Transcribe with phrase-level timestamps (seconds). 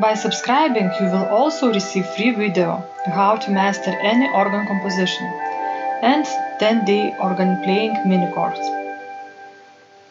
[0.00, 5.26] By subscribing, you will also receive free video how to master any organ composition
[6.00, 6.24] and
[6.58, 8.64] 10-day organ playing mini course.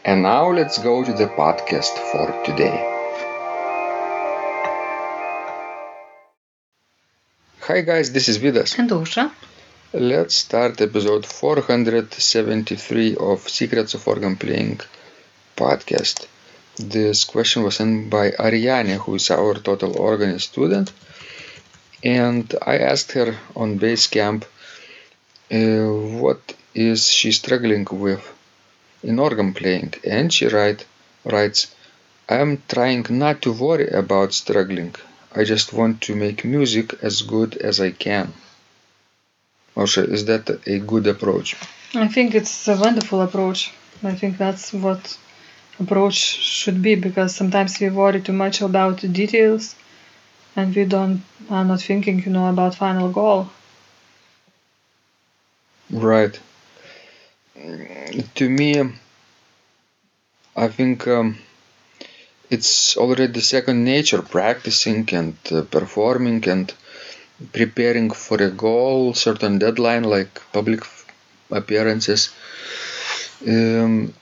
[0.06, 2.78] And now let's go to the podcast for today.
[7.62, 8.78] Hi guys, this is Vidas.
[8.78, 9.32] And Ausra.
[9.92, 14.82] Let's start episode 473 of Secrets of Organ Playing
[15.58, 16.28] podcast.
[16.80, 20.94] This question was sent by Ariane, who is our total organist student.
[22.02, 24.46] And I asked her on Basecamp
[25.52, 25.58] uh,
[26.22, 28.24] what is she struggling with
[29.04, 29.94] in organ playing.
[30.06, 30.86] And she write,
[31.26, 31.76] writes,
[32.30, 34.96] I'm trying not to worry about struggling.
[35.36, 38.32] I just want to make music as good as I can.
[39.76, 41.58] Ausra, is that a good approach?
[41.94, 43.74] I think it's a wonderful approach.
[44.02, 45.18] I think that's what
[45.80, 49.76] approach should be because sometimes we worry too much about the details
[50.56, 53.50] and we don't are not thinking, you know, about final goal.
[55.92, 56.40] Right.
[58.36, 58.82] To me,
[60.56, 61.39] I think um,
[62.50, 66.72] it's already second nature practicing and uh, performing and
[67.54, 70.82] preparing for a goal, certain deadline like public
[71.52, 72.30] appearances.
[73.48, 74.14] Um,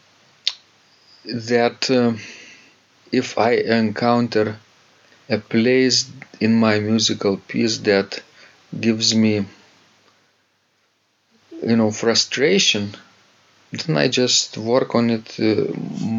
[1.28, 2.14] that uh,
[3.12, 4.58] if I encounter
[5.30, 6.10] a place
[6.42, 8.22] in my musical piece that
[8.80, 9.46] gives me
[11.70, 12.84] you know frustration
[13.80, 15.68] then i just work on it uh,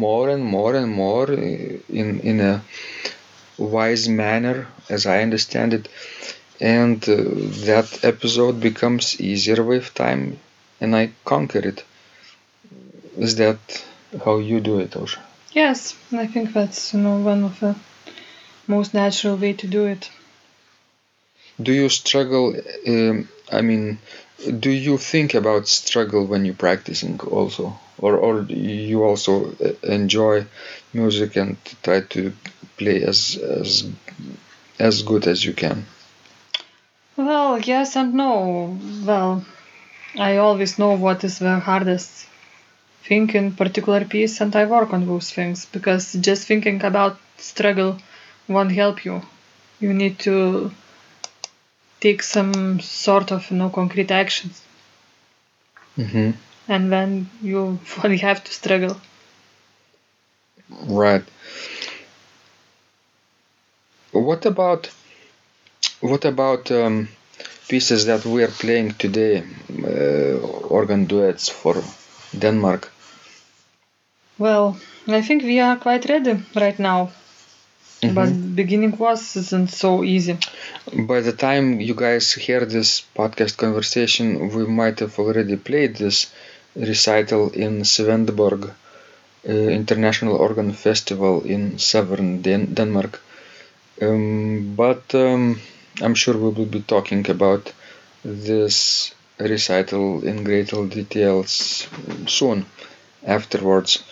[0.03, 2.53] more and more and more uh, in in a
[3.59, 5.87] wise manner as i understand it.
[6.61, 7.15] And uh,
[7.69, 10.39] that episode becomes easier with time
[10.81, 11.83] and i conquer it.
[13.19, 13.59] Is that
[14.25, 15.19] how you do it also.
[15.51, 17.75] Yes, I think that's you know one of the
[18.67, 20.09] most natural way to do it.
[21.61, 22.55] do you struggle
[22.87, 23.99] um, i mean
[24.59, 30.45] do you think about struggle when you're practicing also or or you also uh, enjoy
[30.93, 32.31] music and try to
[32.77, 33.85] play as as
[34.79, 35.85] as good as you can
[37.17, 38.77] Well, yes and no.
[39.05, 39.43] Well,
[40.17, 42.28] I always know what is the hardest
[43.03, 47.99] thing in particular piece and I work on those things because just thinking about struggle
[48.47, 49.21] won't help you.
[49.79, 50.71] You need to
[52.01, 54.61] take some sort of you know concrete actions
[55.95, 56.31] hmm
[56.67, 57.79] and then you
[58.21, 58.99] have to struggle.
[60.87, 61.23] right
[64.11, 64.89] what about
[66.01, 67.07] what about um,
[67.69, 69.43] pieces that we are playing today
[69.83, 70.35] uh,
[70.79, 71.75] organ duets for
[72.33, 72.91] denmark
[74.39, 77.11] Well, I think we are quite ready right now.
[78.03, 80.37] But beginning was isn't so easy.
[80.93, 86.27] By the time you guys hear this podcast conversation, we might have already played this
[86.75, 88.71] recital in Svendborg
[89.47, 93.21] uh, International Organ Festival in southern Den- Denmark.
[94.01, 95.59] Um, but um,
[96.01, 97.71] I'm sure we will be talking about
[98.23, 101.87] this recital in greater details
[102.27, 102.65] soon
[103.25, 104.03] afterwards.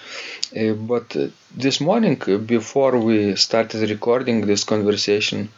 [0.58, 5.50] Uh, but uh, this morning, uh, before we started recording this conversation,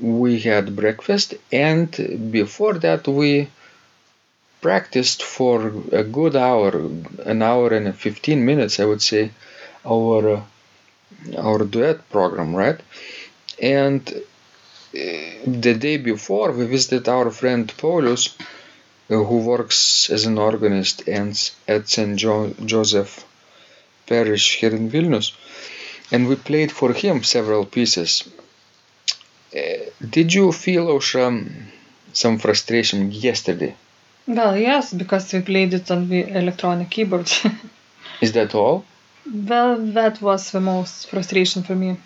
[0.00, 1.90] we had breakfast, and
[2.32, 3.48] before that, we
[4.62, 6.70] practiced for a good hour,
[7.26, 9.30] an hour and 15 minutes, I would say,
[9.84, 10.42] our uh,
[11.38, 12.80] our duet program, right?
[13.60, 14.22] And uh,
[15.46, 18.36] the day before, we visited our friend Paulus,
[19.12, 21.32] who works as an organist and
[21.68, 22.16] at St.
[22.16, 23.24] Jo- Joseph
[24.06, 25.32] Parish here in Vilnius,
[26.10, 28.28] and we played for him several pieces.
[29.54, 29.60] Uh,
[30.16, 31.26] did you feel Ausra,
[32.12, 33.74] some frustration yesterday?
[34.26, 37.30] Well, yes, because we played it on the electronic keyboard.
[38.20, 38.84] Is that all?
[39.50, 41.96] well, that was the most frustration for me.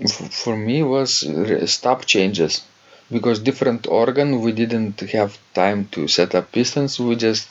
[0.00, 1.24] F- for me was
[1.66, 2.62] stop changes
[3.12, 7.48] because different organ we didn't have time to set up pistons we just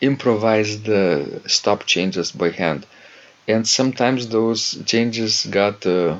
[0.00, 2.86] improvised the stop changes by hand
[3.48, 6.18] and sometimes those changes got uh,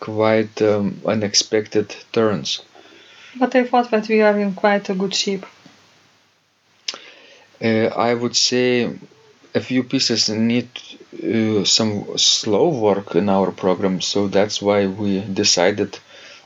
[0.00, 2.62] quite um, unexpected turns
[3.36, 5.46] But I thought that we are in quite a good shape.
[7.62, 8.66] uh, i would say
[9.54, 10.68] a few pieces need
[11.34, 15.98] uh, some slow work in our program so that's why we decided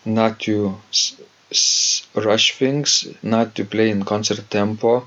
[0.06, 1.16] not to s-
[1.50, 5.06] s- rush things not to play in concert tempo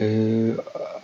[0.00, 0.52] uh,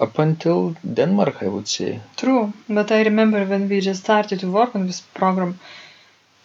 [0.05, 0.59] up until
[0.99, 4.87] denmark i would say True, but I remember when we just started to work on
[4.87, 5.59] this program,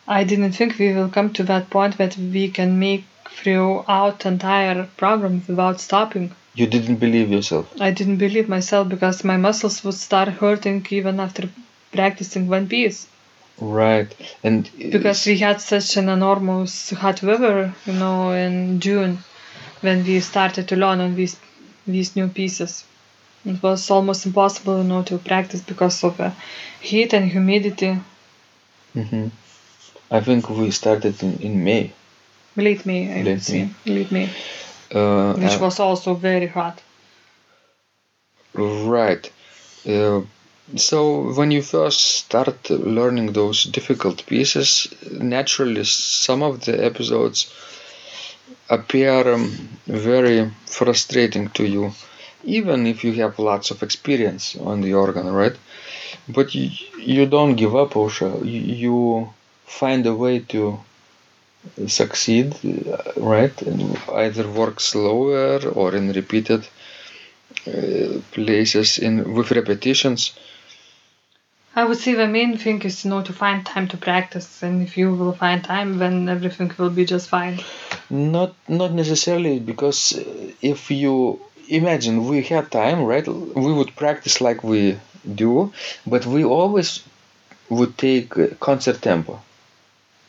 [0.08, 3.06] I didn't think we will come to that point that we can make
[3.38, 6.28] throughout entire program without stopping.
[6.62, 11.20] you didn't believe yourself I didn't believe myself because my muscles would start hurting even
[11.20, 11.50] after
[11.92, 13.08] practicing one piece.
[13.60, 19.20] Right and Because we had such an enormous hot weather, you know, in June
[19.82, 21.38] when we started to learn on these
[21.86, 22.84] these new pieces.
[23.46, 26.32] It was almost impossible, you know, to practice because of the
[26.82, 28.00] heat and humidity.
[28.96, 29.32] Mhm.
[30.12, 31.92] i think we started in, in may
[32.56, 33.70] Late May, I Late say.
[33.86, 34.30] Late May,
[34.94, 36.82] uh, which uh, was also very hot.
[38.54, 39.32] Right.
[39.88, 40.22] Uh,
[40.76, 47.52] so when you first start learning those difficult pieces, naturally some of the episodes
[48.70, 51.94] appear um, very frustrating to you,
[52.44, 55.56] even if you have lots of experience on the organ, right?
[56.30, 58.32] But you, you don't give up, Ausra.
[58.46, 59.30] You,
[59.66, 60.80] find a way to
[61.88, 63.62] succeed, uh, right?
[63.62, 66.68] And either work slower or in repeated
[67.68, 70.34] uh, places in with repetitions.
[71.76, 74.84] I would say the main thing is, you know, to find time to practice, and
[74.84, 77.60] if you will find time, then everything will be just fine.
[78.10, 83.28] Not not necessarily because uh, if you imagine we had time, right?
[83.28, 85.00] We would practice like we
[85.44, 85.74] do,
[86.06, 87.02] but we always
[87.70, 89.42] would take uh, concert tempo.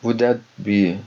[0.02, 0.98] Would that be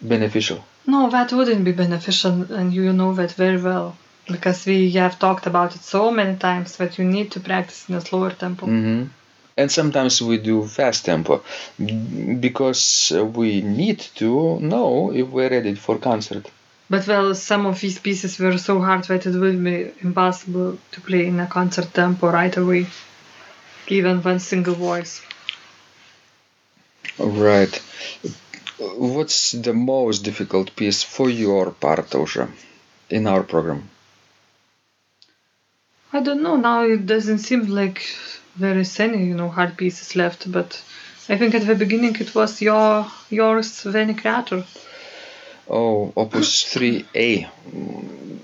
[0.00, 0.64] beneficial?
[0.86, 3.96] No, that wouldn't be beneficial, and you know that very well.
[4.26, 7.94] Because we have talked about it so many times that you need to practice in
[7.94, 8.66] a slower tempo.
[8.66, 9.04] hmm
[9.58, 11.42] And sometimes we do fast tempo
[12.46, 16.46] because we need to know if we're ready for concert.
[16.88, 21.00] But well, some of these pieces were so hard that it would be impossible to
[21.00, 22.86] play in a concert tempo right away,
[23.88, 25.20] even one single voice.
[27.18, 27.74] Right.
[28.78, 32.48] What's the most difficult piece for your part, Ausra,
[33.10, 33.90] in our program?
[36.12, 36.54] I don't know.
[36.56, 38.06] Now it doesn't seem like
[38.58, 40.50] there is any, you know, hard pieces left.
[40.50, 40.82] But
[41.28, 44.64] I think at the beginning it was your yours, Veni Creator.
[45.68, 47.48] Oh, Opus 3A.
[47.70, 48.38] Mm,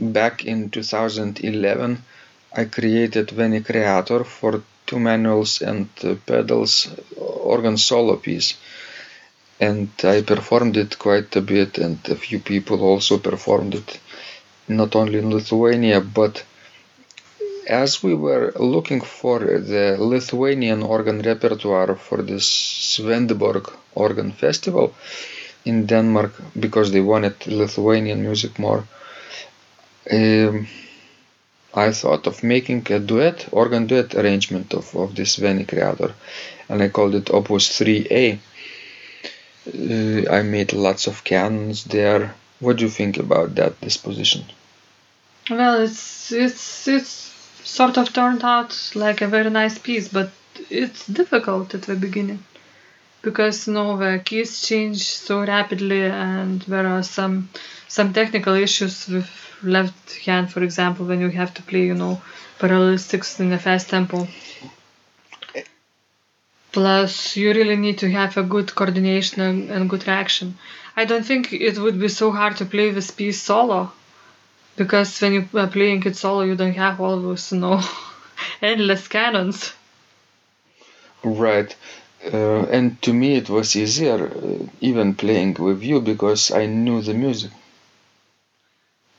[0.00, 2.02] Back in 2011,
[2.54, 8.54] I created Veni Creator for two manuals and uh, pedals organ solo piece.
[9.60, 14.00] And I performed it quite a bit, and a few people also performed it,
[14.66, 16.42] not only in Lithuania, but
[17.66, 24.94] as we were looking for the Lithuanian organ repertoire for this Svendborg organ festival
[25.64, 28.84] in Denmark because they wanted Lithuanian music more,
[30.10, 30.66] um,
[31.74, 36.12] I thought of making a duet, organ duet arrangement of, of this Veni Creator,
[36.68, 38.38] and I called it Opus 3A.
[39.66, 42.34] Uh, I made lots of canons there.
[42.60, 44.44] What do you think about that disposition?
[45.48, 47.31] Well, it's it's it's
[47.72, 50.30] sort of turned out like a very nice piece, but
[50.68, 52.44] it's difficult at the beginning
[53.22, 57.48] because you know the keys change so rapidly, and there are some
[57.88, 59.30] some technical issues with
[59.62, 62.20] left hand, for example, when you have to play, you know,
[62.58, 64.26] parallel sixths in a fast tempo.
[66.72, 70.56] Plus, you really need to have a good coordination and, and good reaction.
[70.96, 73.92] I don't think it would be so hard to play this piece solo
[74.76, 77.82] because when you are playing it solo, you don't have all those, you know,
[78.62, 79.72] endless canons.
[81.24, 81.74] Right.
[82.24, 87.02] Uh, and to me, it was easier uh, even playing with you because I knew
[87.02, 87.50] the music.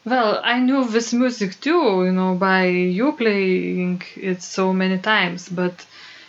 [0.06, 5.50] Well, I knew this music too, you know, by you playing it so many times,
[5.50, 5.86] but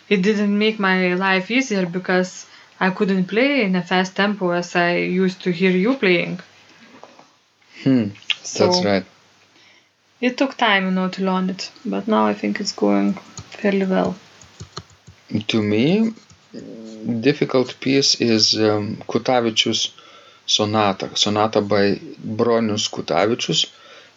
[0.09, 2.45] it didn't make my life easier because
[2.79, 6.39] I couldn't play in a fast tempo as I used to hear you playing.
[7.83, 8.09] Hmm,
[8.43, 9.05] So that's right.
[10.21, 13.85] It took time, you know, to learn it, but now I think it's going fairly
[13.85, 14.15] well.
[15.47, 16.13] To me,
[17.19, 19.91] difficult piece is um, Kutavičius
[20.45, 23.65] sonata, sonata by Bronius Kutavičius,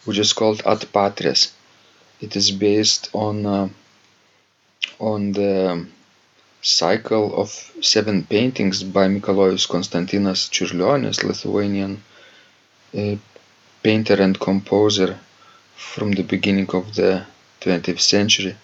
[0.04, 1.52] which is called Ad Patres.
[2.20, 3.68] It is based on uh,
[4.98, 5.86] on the
[6.60, 7.48] cycle of
[7.80, 12.02] seven paintings by Mikalojus Konstantinas Čiurlionis, Lithuanian
[12.96, 13.16] uh,
[13.82, 15.18] painter and composer
[15.78, 17.24] from the beginning of the
[17.60, 18.54] 20th century.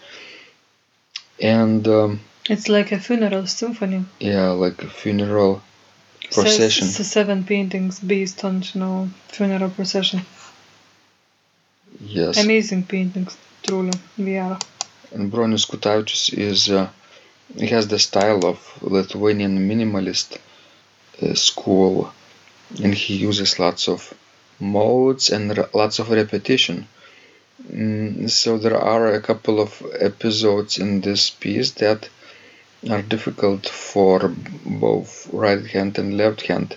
[1.41, 4.05] And um, It's like a funeral symphony.
[4.21, 5.63] yeah, like a funeral
[6.33, 6.89] procession.
[6.89, 10.21] se- seven paintings based on, you know, funeral procession.
[12.01, 12.43] Yes.
[12.43, 13.93] Amazing paintings, truly.
[14.19, 14.59] We are.
[15.13, 16.89] And Bronius Kutavičius is uh,
[17.57, 20.39] he has the style of Lithuanian minimalist
[21.23, 22.13] uh, school,
[22.83, 24.13] and he uses lots of
[24.59, 26.89] modes and r- lots of repetition.
[27.63, 32.09] Mm, so there are a couple of episodes in this piece that
[32.91, 34.29] are difficult for
[34.65, 36.77] both right hand and left hand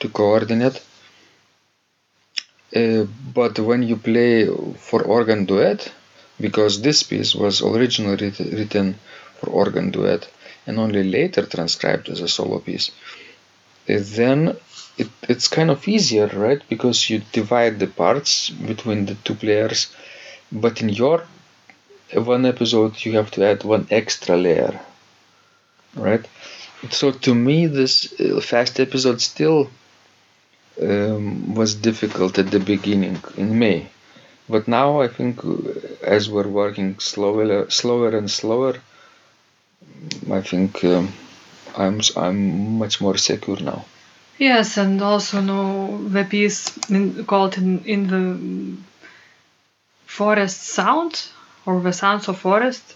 [0.00, 0.82] to coordinate.
[2.74, 3.04] Uh,
[3.34, 5.92] but when you play for organ duet,
[6.40, 8.98] because this piece was originally writ- written
[9.38, 10.28] for organ duet
[10.66, 12.90] and only later transcribed as a solo piece,
[13.88, 14.56] uh, then
[14.98, 16.62] it, it's kind of easier, right?
[16.68, 19.88] Because you divide the parts between the two players,
[20.52, 21.24] but in your
[22.12, 24.80] one episode you have to add one extra layer,
[25.94, 26.24] right?
[26.90, 29.70] So to me, this uh, fast episode still
[30.80, 33.88] um, was difficult at the beginning in May
[34.48, 35.56] but now I think uh,
[36.02, 38.76] as we're working slower, slower and slower,
[40.30, 41.12] I think um,
[41.76, 43.84] I'm I'm much more secure now.
[44.38, 46.78] Yes, and also know the piece
[47.26, 48.76] called in, in the
[50.06, 51.28] Forest Sound
[51.66, 52.94] or the Sounds of Forest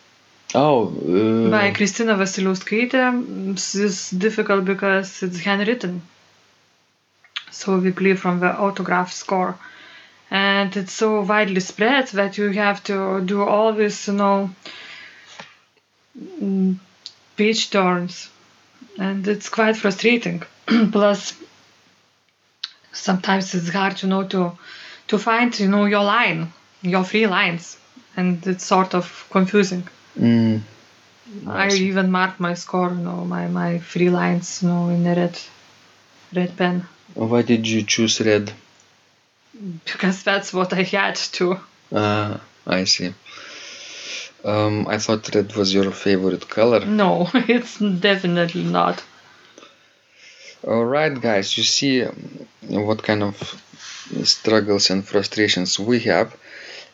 [0.53, 3.55] Oh, uh, by Kristina Vasiliauskaitė.
[3.55, 6.03] This is difficult because it's handwritten.
[7.53, 9.57] So we play from the autograph score.
[10.31, 14.51] And it's so widely spread that you have to do all this, you know,
[17.37, 18.29] page turns.
[18.99, 20.43] And it's quite frustrating.
[20.67, 21.35] Plus,
[22.93, 24.53] sometimes it's hard, you know, to
[25.09, 26.53] to find, you know, your line,
[26.83, 27.77] your three lines.
[28.17, 29.85] And it's sort of confusing.
[30.19, 30.61] mm,
[31.47, 35.15] I even marked my score, you know, my, my three lines, you know, in a
[35.15, 35.39] red
[36.35, 36.87] red pen.
[37.15, 38.53] why did you choose red?
[39.85, 41.61] Because that's what I had to.
[41.93, 43.13] Ah, I see.
[44.45, 46.85] Um, I thought red was your favorite color.
[46.85, 49.03] No, it's definitely not.
[50.67, 53.35] All right, guys, you see um, what kind of
[54.25, 56.37] struggles and frustrations we have,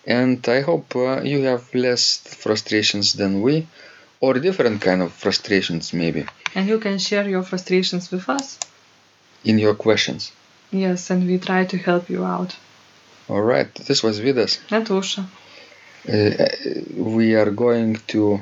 [0.06, 3.66] and I hope uh, you have less frustrations than we,
[4.20, 8.58] or different kind of frustrations maybe And you can share your frustrations with us.
[9.44, 10.32] in your questions.
[10.72, 12.56] Yes, and we try to help you out.
[13.28, 14.58] All right, this was Vidas.
[14.70, 15.25] And Ausra.
[16.08, 16.46] Uh,
[16.96, 18.40] we are going to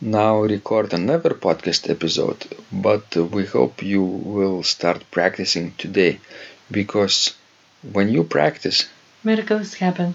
[0.00, 6.18] now record another podcast episode, but we hope you will start practicing today
[6.70, 7.34] because
[7.92, 8.88] when you practice,
[9.24, 10.14] Miracles happen.